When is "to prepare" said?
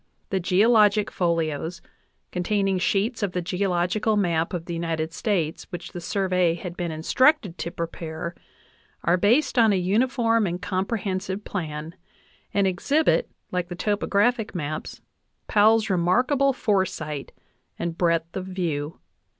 7.59-8.33